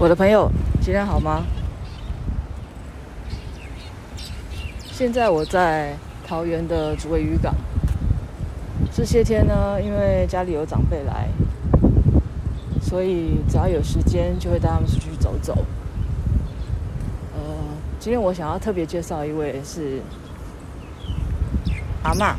[0.00, 0.50] 我的朋友，
[0.80, 1.44] 今天好吗？
[4.90, 5.94] 现在我在
[6.26, 7.54] 桃园的竹围渔港。
[8.90, 11.28] 这些天呢，因为家里有长辈来，
[12.80, 15.52] 所以只要有时间就会带他们出去走走。
[17.34, 17.40] 呃，
[17.98, 20.00] 今天我想要特别介绍一位是
[22.02, 22.36] 阿嬷，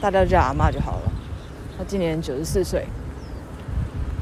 [0.00, 1.12] 大家叫阿嬷就好了。
[1.78, 2.84] 她今年九十四岁。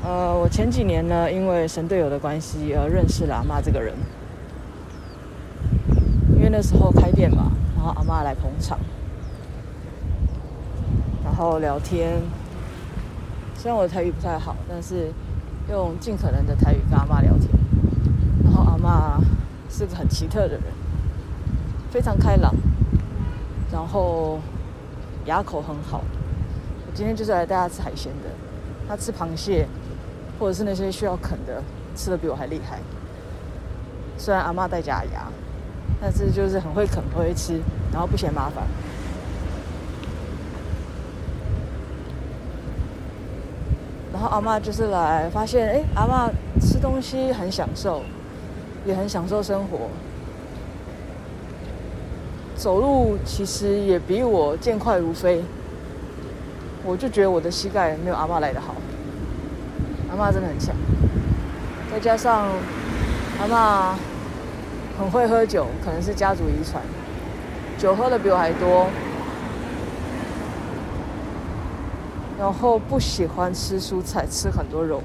[0.06, 3.92] 呃，我前几年呢，因为神队友的关系而认识了阿嬷这个人。
[6.37, 8.78] 因为那时候开店嘛，然后阿嬷来捧场，
[11.24, 12.23] 然后聊天。
[13.56, 15.11] 虽然我的台语不太好，但是
[15.69, 17.48] 用尽可能的台语跟阿嬷聊天。
[18.45, 19.20] 然后阿嬷
[19.69, 20.62] 是个很奇特的人，
[21.91, 22.55] 非常开朗，
[23.73, 24.38] 然后
[25.25, 26.05] 牙口很好。
[26.86, 28.28] 我今天就是来带他吃海鲜的，
[28.86, 29.66] 他吃螃蟹。
[30.38, 31.62] 或者是那些需要啃的，
[31.95, 32.78] 吃的比我还厉害。
[34.19, 35.27] 虽然阿嬷戴假牙，
[36.00, 37.61] 但是就是很会啃，很会吃，
[37.92, 38.64] 然后不嫌麻烦。
[44.12, 46.30] 然后阿嬷就是来发现，哎，阿嬷
[46.61, 48.02] 吃东西很享受，
[48.86, 49.91] 也很享受生活。
[52.56, 55.42] 走路其实也比我健快如飞。
[56.84, 58.75] 我就觉得我的膝盖没有阿嬷来得好。
[60.17, 60.75] 妈真的很强，
[61.92, 62.48] 再加上
[63.41, 63.95] 阿妈
[64.98, 66.83] 很会喝酒，可能是家族遗传，
[67.78, 68.86] 酒喝的比我还多。
[72.39, 75.00] 然后不喜欢吃蔬菜，吃很多肉，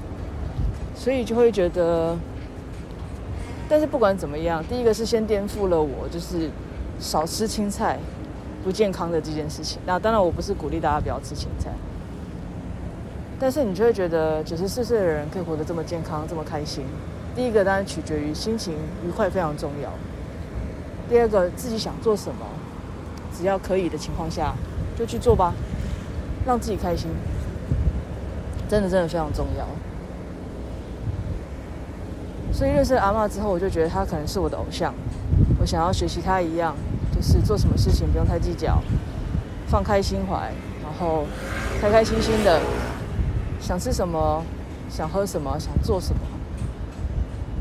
[0.94, 2.16] 所以就会觉得。
[3.70, 6.50] 但是不管怎么样，第一个是先颠覆了我就是
[6.98, 7.98] 少吃青菜
[8.62, 9.80] 不健康的这件事情。
[9.86, 11.70] 那当然，我不是鼓励大家不要吃青菜。
[13.42, 16.84] 但是你就会觉得九十四岁的人可以活得这么健康，这么开心。
[17.34, 19.90] 第一个当然取决于心情愉快，非常重要。
[21.08, 22.46] 第二个自己想做什么，
[23.36, 24.54] 只要可以的情况下
[24.96, 25.52] 就去做吧，
[26.46, 27.10] 让自己开心，
[28.68, 29.66] 真的真的非常重要。
[32.52, 34.94] 所以认识阿嬷之后，我就觉得她可能是我的偶像，
[35.58, 36.76] 我想要学习她一样，
[37.12, 38.80] 就是做什么事情不用太计较，
[39.66, 41.24] 放开心怀，然后
[41.80, 42.60] 开开心心的。
[43.62, 44.42] 想吃什么，
[44.90, 46.20] 想喝什么，想做什么，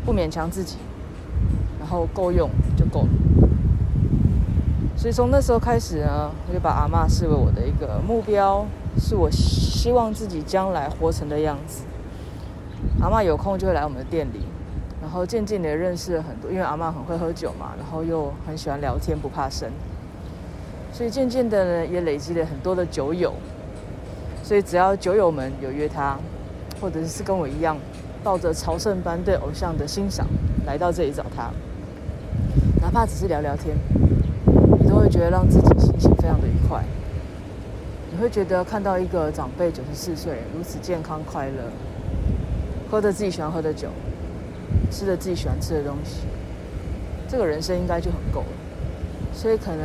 [0.03, 0.77] 不勉强自己，
[1.79, 3.09] 然后够用就够了。
[4.97, 8.65] 所以从那时候开始呢，我就把阿嬷视为我的一个目标，
[8.99, 11.83] 是我希望自己将来活成的样子。
[12.99, 14.41] 阿嬷有空就会来我们的店里，
[15.01, 19.69] 然后渐渐的认识了很多，因为阿嬷很会喝酒嘛，然后又很喜欢聊天，不怕生，
[20.91, 23.33] 所以渐渐的呢，也累积了很多的酒友。
[24.51, 26.19] 所以只要酒友们有约他，
[26.81, 27.77] 或者是跟我一样，
[28.21, 30.27] 抱着朝圣般对偶像的欣赏
[30.65, 31.49] 来到这里找他，
[32.81, 33.77] 哪怕只是聊聊天，
[34.77, 36.83] 你都会觉得让自己心情非常的愉快。
[38.11, 41.71] 你会觉得看到一个长辈九十四岁如此健康快乐，
[42.91, 43.87] 喝着自己喜欢喝的酒，
[44.91, 46.23] 吃着自己喜欢吃的东西，
[47.25, 48.47] 这个人生应该就很够了。
[49.31, 49.79] 所以可能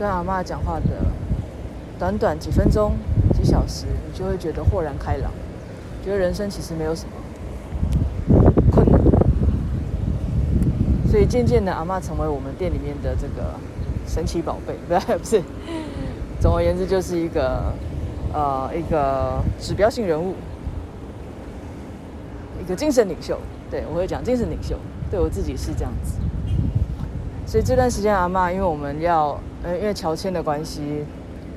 [0.00, 0.96] 跟阿嬷讲话的
[1.96, 2.94] 短短几分钟。
[3.40, 5.30] 几小时，你就会觉得豁然开朗，
[6.04, 7.12] 觉得人生其实没有什么
[8.70, 9.00] 困难。
[11.10, 13.54] 所以渐渐的，阿嬷成为我们店里面的这个
[14.06, 15.42] 神奇宝贝，不是 不是。
[16.38, 17.72] 总而言之，就是一个
[18.34, 20.34] 呃一个指标性人物，
[22.62, 23.38] 一个精神领袖。
[23.70, 24.76] 对，我会讲精神领袖，
[25.10, 26.18] 对我自己是这样子。
[27.46, 31.04] 所以这段时间，阿嬷因为我们要呃因为乔迁的关系，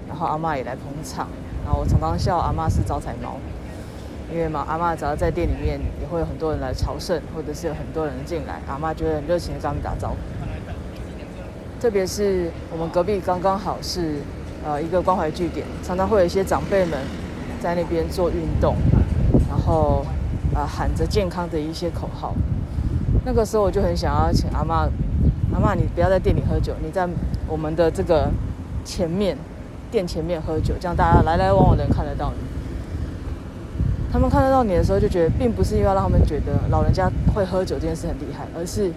[0.08, 1.28] 然后阿嬷也来捧场。
[1.66, 3.38] 然后我常常笑阿嬷是招财猫，
[4.32, 10.16] 因为嘛，阿嬷只要在店里面，也会有很多人来朝圣，或者是有很多人进来，阿嬷就会很热情的跟他们打招呼。
[11.80, 14.16] 特别是我们隔壁刚刚好是
[14.66, 17.00] 呃一个关怀据点，常常会有一些长辈们
[17.62, 18.76] 在那边做运动，
[19.50, 20.06] 然后、
[20.54, 22.36] 呃、喊着健康的一些口号。
[23.26, 24.90] 那个时候我就很想要请阿嬷，
[25.54, 27.08] 阿嬷你不要在店里喝酒，你在
[27.48, 28.30] 我们的这个
[28.84, 29.38] 前面。
[29.94, 32.38] 店前面喝酒，这样大家来来往往的人看得到你。
[34.12, 38.92] 他们看得到你的时候，就觉得并不是因为让他们觉得老人家会喝酒这件事很厉害，而是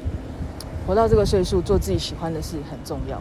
[0.86, 3.20] 活到这个岁数做自己喜欢的事很重要。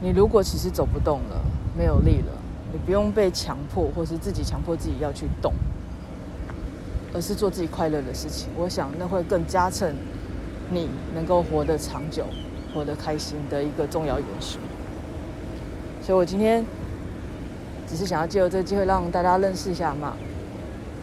[0.00, 1.40] 你如果其实走不动了，
[1.76, 2.32] 没有力了，
[2.72, 5.52] 你不用被强迫，或是自己强迫自己要去动，
[7.12, 8.48] 而是做自己快乐的事情。
[8.56, 9.96] 我想那会更加衬
[10.70, 12.24] 你能够活得长久、
[12.72, 14.60] 活得开心的一个重要元素。
[16.10, 16.66] 所以我今天
[17.88, 20.14] 只是想要借由这个机会让大家认识一下嘛，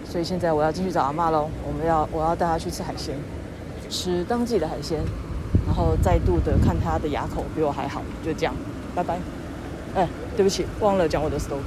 [0.04, 1.48] 所以现在我要进去找阿嬷喽。
[1.66, 3.16] 我们要我要带她去吃海鲜，
[3.90, 5.00] 吃当季的海鲜，
[5.66, 8.54] 然后再度的看她的牙口比我还好，就这样，
[8.94, 9.18] 拜拜。
[9.96, 10.06] 哎，
[10.36, 11.62] 对不起，忘了讲我的 story。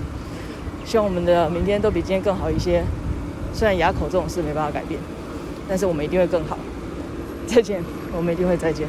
[0.85, 2.85] 希望我们的明天都比今天更好一些。
[3.55, 5.01] 虽然牙口这种事没办法改变，
[5.67, 6.59] 但是我们一定会更好。
[7.47, 7.83] 再见，
[8.15, 8.87] 我们一定会再见。